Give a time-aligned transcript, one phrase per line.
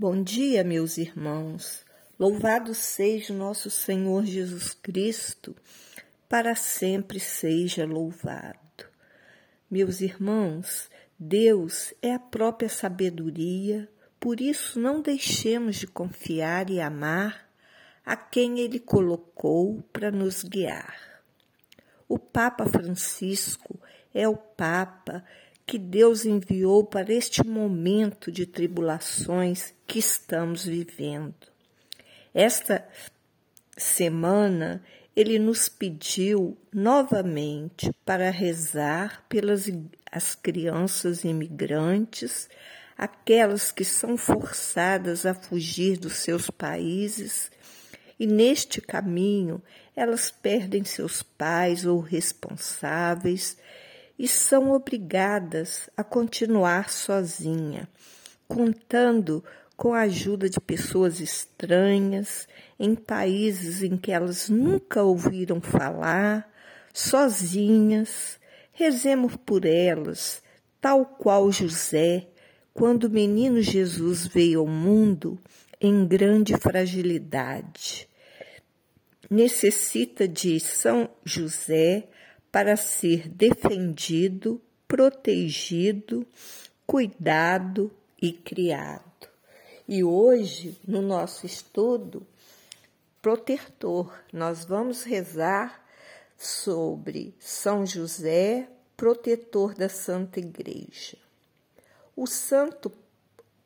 [0.00, 1.84] Bom dia, meus irmãos.
[2.16, 5.56] Louvado seja nosso Senhor Jesus Cristo,
[6.28, 8.86] para sempre seja louvado.
[9.68, 10.88] Meus irmãos,
[11.18, 13.88] Deus é a própria sabedoria,
[14.20, 17.50] por isso não deixemos de confiar e amar
[18.06, 20.96] a quem Ele colocou para nos guiar.
[22.08, 23.80] O Papa Francisco
[24.14, 25.24] é o Papa
[25.68, 31.34] que Deus enviou para este momento de tribulações que estamos vivendo.
[32.32, 32.88] Esta
[33.76, 34.82] semana
[35.14, 39.68] ele nos pediu novamente para rezar pelas
[40.10, 42.48] as crianças imigrantes,
[42.96, 47.50] aquelas que são forçadas a fugir dos seus países
[48.18, 49.62] e neste caminho
[49.94, 53.58] elas perdem seus pais ou responsáveis
[54.18, 57.88] e são obrigadas a continuar sozinha,
[58.48, 59.44] contando
[59.76, 62.48] com a ajuda de pessoas estranhas
[62.80, 66.52] em países em que elas nunca ouviram falar,
[66.92, 68.40] sozinhas.
[68.72, 70.42] Rezemos por elas,
[70.80, 72.26] tal qual José,
[72.74, 75.38] quando o menino Jesus veio ao mundo
[75.80, 78.08] em grande fragilidade.
[79.30, 82.08] Necessita de São José
[82.58, 86.26] para ser defendido, protegido,
[86.84, 87.88] cuidado
[88.20, 89.28] e criado.
[89.86, 92.26] E hoje, no nosso estudo,
[93.22, 95.86] protetor, nós vamos rezar
[96.36, 101.16] sobre São José, protetor da Santa Igreja.
[102.16, 102.90] O santo,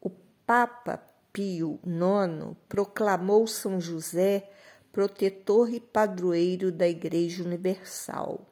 [0.00, 0.08] o
[0.46, 0.98] Papa
[1.30, 4.48] Pio IX proclamou São José
[4.90, 8.47] protetor e padroeiro da Igreja Universal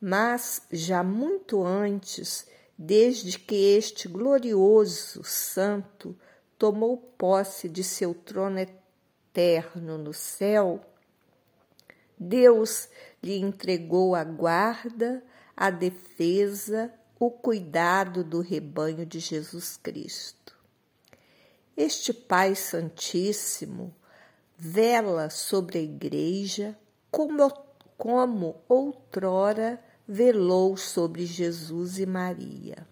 [0.00, 2.46] mas já muito antes,
[2.78, 6.16] desde que este glorioso santo
[6.56, 10.80] tomou posse de seu trono eterno no céu,
[12.18, 12.88] Deus
[13.22, 15.22] lhe entregou a guarda,
[15.54, 20.56] a defesa, o cuidado do rebanho de Jesus Cristo.
[21.76, 23.94] Este Pai Santíssimo
[24.56, 26.78] vela sobre a Igreja
[27.10, 27.50] como,
[27.96, 32.84] como outrora velou sobre Jesus e Maria.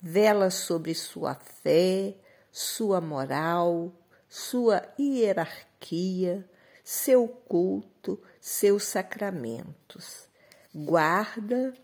[0.00, 2.14] Vela sobre sua fé,
[2.52, 3.92] sua moral,
[4.28, 6.48] sua hierarquia,
[6.84, 10.28] seu culto, seus sacramentos.
[10.72, 11.74] Guarda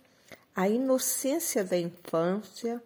[0.54, 2.80] a inocência da infância,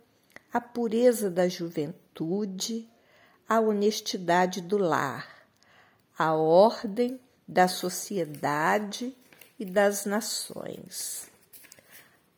[0.51, 2.89] a pureza da juventude,
[3.47, 5.47] a honestidade do lar,
[6.19, 9.15] a ordem da sociedade
[9.59, 11.36] e das nações.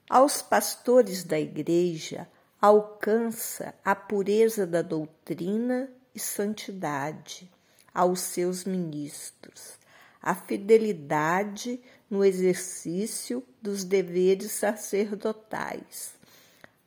[0.09, 2.27] Aos pastores da Igreja
[2.59, 7.51] alcança a pureza da doutrina e santidade,
[7.93, 9.79] aos seus ministros,
[10.23, 16.15] a fidelidade no exercício dos deveres sacerdotais,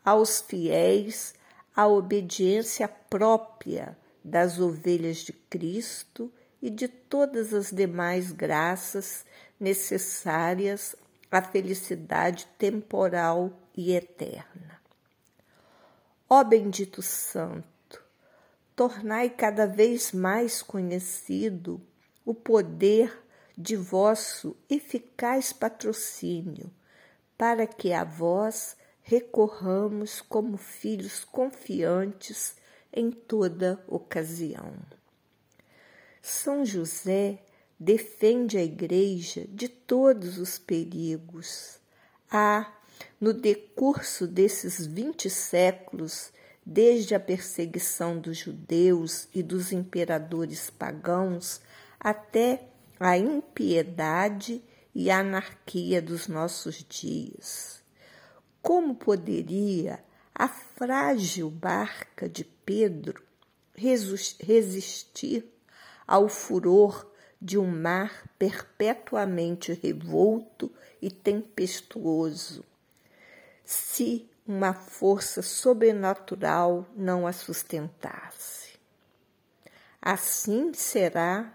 [0.04, 1.36] aos fiéis
[1.76, 9.24] a obediência própria das ovelhas de Cristo e de todas as demais graças
[9.60, 10.96] necessárias
[11.32, 14.82] a felicidade temporal e eterna.
[16.30, 18.04] Ó bendito Santo,
[18.76, 21.82] tornai cada vez mais conhecido
[22.26, 23.18] o poder
[23.58, 26.70] de vosso eficaz patrocínio,
[27.38, 32.56] para que a vós recorramos como filhos confiantes
[32.94, 34.74] em toda ocasião.
[36.22, 37.40] São José
[37.82, 41.80] defende a Igreja de todos os perigos.
[42.30, 42.72] Há,
[43.20, 46.32] no decurso desses vinte séculos,
[46.64, 51.60] desde a perseguição dos judeus e dos imperadores pagãos
[52.00, 52.68] até
[53.00, 54.64] a impiedade
[54.94, 57.82] e anarquia dos nossos dias.
[58.62, 60.04] Como poderia
[60.36, 63.24] a frágil barca de Pedro
[63.74, 65.52] resistir
[66.06, 67.11] ao furor
[67.42, 70.72] de um mar perpetuamente revolto
[71.02, 72.64] e tempestuoso,
[73.66, 78.80] se uma força sobrenatural não a sustentasse.
[80.02, 81.54] Assim será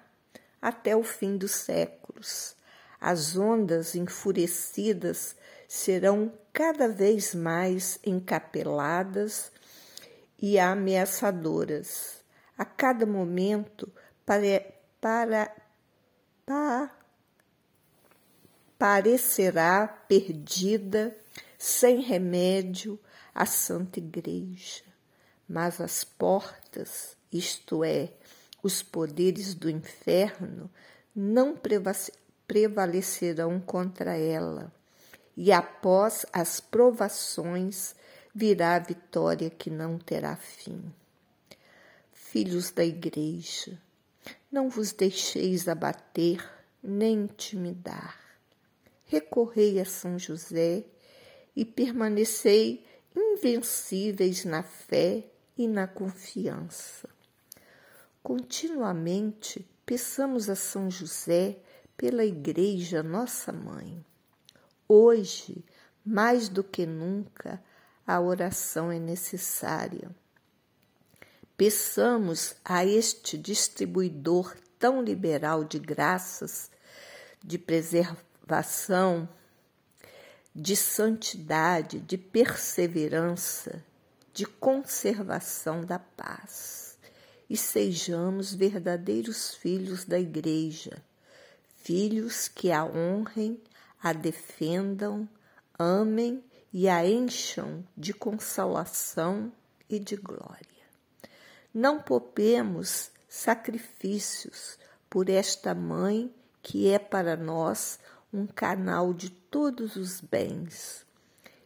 [0.60, 2.56] até o fim dos séculos.
[3.00, 5.36] As ondas enfurecidas
[5.68, 9.52] serão cada vez mais encapeladas
[10.40, 12.24] e ameaçadoras.
[12.56, 13.92] A cada momento
[14.24, 14.64] para,
[15.00, 15.54] para,
[16.46, 16.90] pa,
[18.78, 21.14] parecerá perdida,
[21.58, 22.98] sem remédio,
[23.34, 24.82] a Santa Igreja,
[25.46, 28.12] mas as portas isto é,
[28.62, 30.70] os poderes do inferno,
[31.14, 31.56] não
[32.46, 34.72] prevalecerão contra ela,
[35.36, 37.94] e após as provações
[38.34, 40.82] virá a vitória que não terá fim.
[42.12, 43.78] Filhos da Igreja,
[44.56, 46.42] não vos deixeis abater
[46.82, 48.18] nem intimidar.
[49.04, 50.82] Recorrei a São José
[51.54, 52.82] e permanecei
[53.14, 55.24] invencíveis na fé
[55.58, 57.06] e na confiança.
[58.22, 61.58] Continuamente peçamos a São José
[61.94, 64.02] pela Igreja Nossa Mãe.
[64.88, 65.62] Hoje,
[66.02, 67.62] mais do que nunca,
[68.06, 70.10] a oração é necessária.
[71.56, 76.70] Peçamos a este distribuidor tão liberal de graças,
[77.42, 79.26] de preservação,
[80.54, 83.82] de santidade, de perseverança,
[84.34, 86.98] de conservação da paz.
[87.48, 91.02] E sejamos verdadeiros filhos da Igreja,
[91.76, 93.58] filhos que a honrem,
[94.02, 95.26] a defendam,
[95.78, 99.50] amem e a encham de consolação
[99.88, 100.75] e de glória.
[101.78, 104.78] Não poupemos sacrifícios
[105.10, 107.98] por esta mãe que é para nós
[108.32, 111.04] um canal de todos os bens.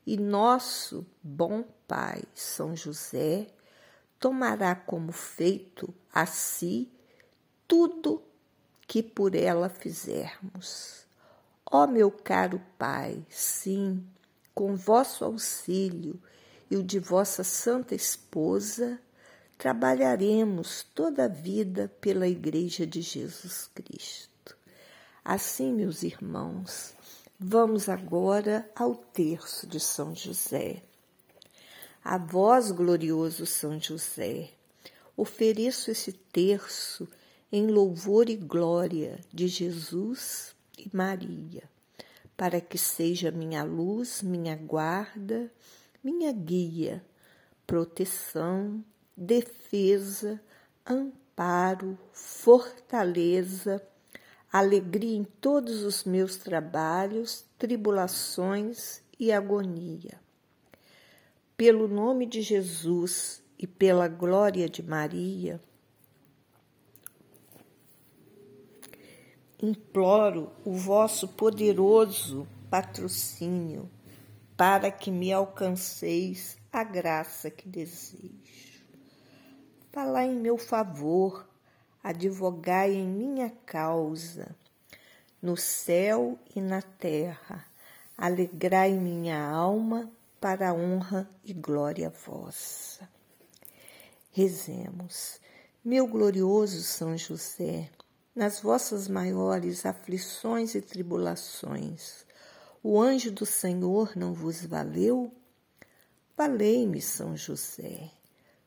[0.04, 3.46] E nosso bom Pai, São José,
[4.18, 6.90] tomará como feito a si
[7.68, 8.20] tudo
[8.88, 11.06] que por ela fizermos.
[11.64, 14.04] Ó meu caro Pai, sim,
[14.52, 16.20] com vosso auxílio
[16.68, 19.00] e o de vossa santa esposa,
[19.60, 24.56] trabalharemos toda a vida pela Igreja de Jesus Cristo.
[25.22, 26.94] Assim, meus irmãos,
[27.38, 30.82] vamos agora ao terço de São José.
[32.02, 34.48] A vós, glorioso São José,
[35.14, 37.06] ofereço esse terço
[37.52, 41.64] em louvor e glória de Jesus e Maria,
[42.34, 45.52] para que seja minha luz, minha guarda,
[46.02, 47.04] minha guia,
[47.66, 48.82] proteção,
[49.20, 50.40] defesa,
[50.88, 53.86] amparo, fortaleza,
[54.50, 60.18] alegria em todos os meus trabalhos, tribulações e agonia.
[61.54, 65.60] Pelo nome de Jesus e pela glória de Maria,
[69.62, 73.90] imploro o vosso poderoso patrocínio
[74.56, 78.49] para que me alcanceis a graça que desejo.
[79.92, 81.44] Falai em meu favor,
[82.00, 84.54] advogai em minha causa,
[85.42, 87.66] no céu e na terra,
[88.16, 90.08] alegrai minha alma
[90.40, 93.08] para a honra e glória vossa.
[94.30, 95.40] Rezemos,
[95.84, 97.90] meu glorioso São José,
[98.32, 102.24] nas vossas maiores aflições e tribulações,
[102.80, 105.32] o anjo do Senhor não vos valeu?
[106.36, 108.19] Valei-me, São José.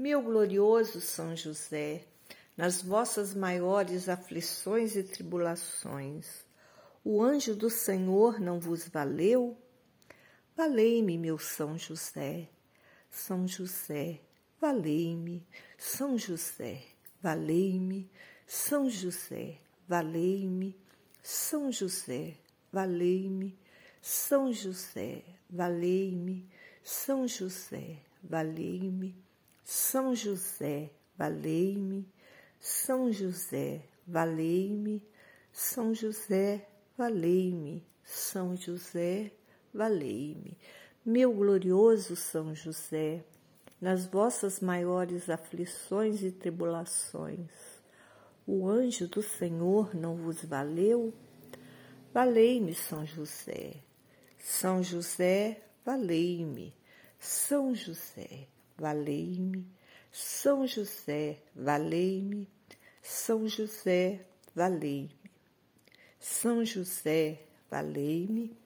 [0.00, 2.06] Meu glorioso São José,
[2.56, 6.26] nas vossas maiores aflições e tribulações,
[7.04, 9.58] o anjo do Senhor não vos valeu?
[10.56, 12.48] Valei-me, meu São José.
[13.10, 14.22] São José,
[14.58, 15.46] valei-me.
[15.76, 16.82] São José,
[17.20, 18.10] valei-me.
[18.46, 20.80] São José, valei-me.
[21.22, 22.38] São José,
[22.72, 23.54] valei-me.
[24.00, 26.48] São José, valei-me.
[26.82, 29.29] São José, valei-me.
[29.64, 32.08] São José, valei-me,
[32.58, 35.02] São José, valei-me,
[35.52, 39.32] São José, valei-me, São José,
[39.72, 40.56] valei-me.
[41.04, 43.24] Meu glorioso São José,
[43.80, 47.48] nas vossas maiores aflições e tribulações,
[48.46, 51.14] o anjo do Senhor não vos valeu?
[52.12, 53.76] Valei-me, São José.
[54.38, 56.74] São José, valei-me.
[57.18, 58.48] São José,
[58.80, 59.64] valei-me.
[60.10, 62.48] São José, valei-me.
[63.02, 65.20] São José, valei-me.
[66.18, 68.56] São José, valei-me.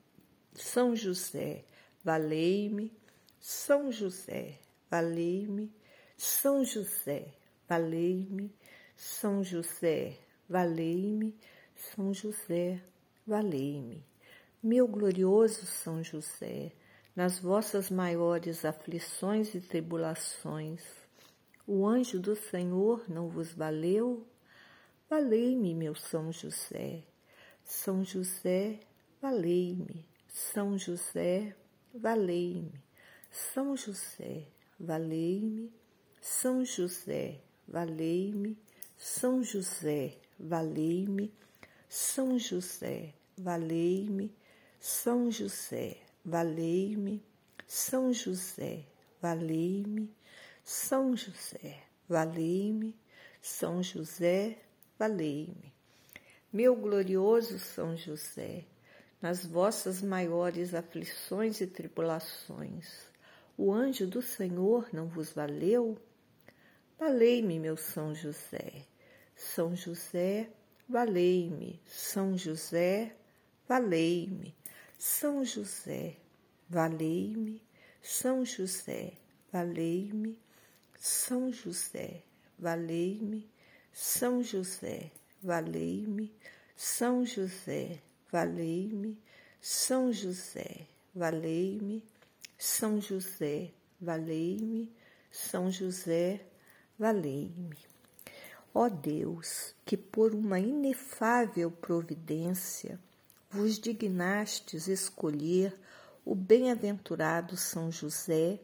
[0.55, 1.65] São José,
[2.03, 2.93] valei-me.
[3.41, 4.59] São José,
[4.91, 5.71] valei-me.
[6.17, 7.35] São José,
[7.69, 8.55] valei-me.
[8.97, 10.17] São José,
[10.49, 11.37] valei-me,
[11.75, 12.81] São José,
[13.27, 14.05] valei-me.
[14.63, 16.73] Meu glorioso São José,
[17.15, 20.83] nas vossas maiores aflições e tribulações,
[21.67, 24.27] o anjo do Senhor não vos valeu?
[25.09, 27.05] Valei-me, meu São José.
[27.65, 28.81] São José,
[29.23, 30.05] valei-me.
[30.29, 31.57] São José,
[31.95, 32.83] valei-me.
[33.31, 34.47] São José,
[34.79, 35.73] valei-me.
[36.21, 38.59] São José, valei-me.
[38.99, 41.33] São José, valei-me.
[41.89, 44.35] São José, valei-me.
[44.81, 47.23] São José, valei-me.
[47.67, 48.87] São José,
[49.21, 50.15] valei-me.
[50.63, 52.97] São José, valei-me.
[53.43, 54.59] São José,
[54.99, 55.73] valei-me.
[56.53, 58.65] Meu glorioso São José,
[59.21, 62.89] nas vossas maiores aflições e tribulações,
[63.57, 65.99] o anjo do Senhor não vos valeu?
[66.99, 68.87] Valei-me, meu São José.
[69.37, 70.49] São José,
[70.89, 71.81] valei-me.
[71.87, 73.15] São José,
[73.69, 74.55] valei-me.
[75.07, 76.17] São José,
[76.67, 77.63] valei-me,
[78.01, 79.13] São José,
[79.53, 80.39] valei-me,
[80.99, 82.23] São José,
[82.59, 83.47] valei-me,
[83.93, 86.35] São José, valei-me,
[86.75, 88.01] São José,
[88.33, 89.21] valei-me,
[89.61, 92.03] São José, valei-me,
[92.57, 94.91] São José, valei-me,
[95.31, 96.47] São José,
[96.99, 97.77] valei-me.
[98.73, 102.99] Ó Deus, que por uma inefável providência,
[103.55, 105.73] vos dignastes escolher
[106.25, 108.61] o bem-aventurado São José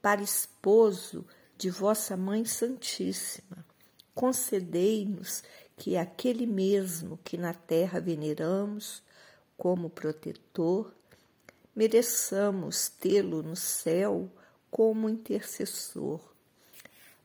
[0.00, 3.66] para esposo de vossa Mãe Santíssima,
[4.14, 5.42] concedei-nos
[5.76, 9.02] que aquele mesmo que na terra veneramos
[9.56, 10.94] como protetor,
[11.74, 14.30] mereçamos tê-lo no céu
[14.70, 16.30] como intercessor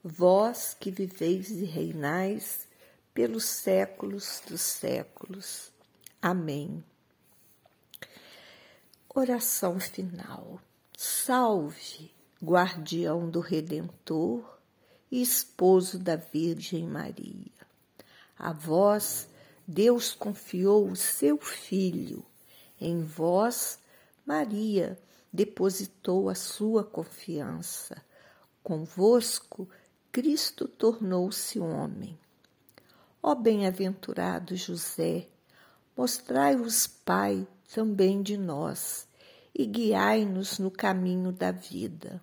[0.08, 2.68] vós que viveis e reinais
[3.12, 5.72] pelos séculos dos séculos.
[6.22, 6.84] Amém.
[9.18, 10.60] Oração final.
[10.98, 12.12] Salve,
[12.44, 14.60] guardião do Redentor
[15.10, 17.54] e esposo da Virgem Maria.
[18.38, 19.30] A vós
[19.66, 22.26] Deus confiou o seu Filho,
[22.78, 23.80] em vós
[24.26, 25.00] Maria
[25.32, 28.04] depositou a sua confiança.
[28.62, 29.66] Convosco
[30.12, 32.20] Cristo tornou-se homem.
[33.24, 35.30] Ó bem-aventurado José,
[35.96, 39.08] mostrai-vos, Pai, também de nós,
[39.54, 42.22] e guiai-nos no caminho da vida.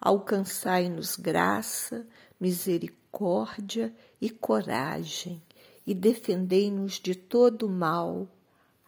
[0.00, 2.06] Alcançai-nos graça,
[2.40, 5.42] misericórdia e coragem,
[5.86, 8.28] e defendei-nos de todo mal.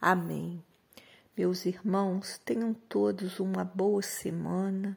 [0.01, 0.63] Amém.
[1.37, 4.97] Meus irmãos, tenham todos uma boa semana,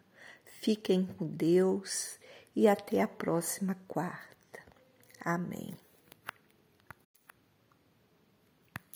[0.62, 2.20] fiquem com Deus
[2.56, 4.60] e até a próxima quarta.
[5.22, 5.85] Amém.